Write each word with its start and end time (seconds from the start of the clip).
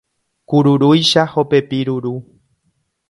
Kururúicha 0.49 1.21
hopepi 1.33 1.79
ruru 1.87 2.13